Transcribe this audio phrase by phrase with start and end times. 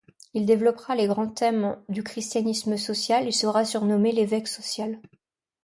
[0.33, 4.99] Il développera les grands thèmes du christianisme social et sera surnommé l'Évêque social.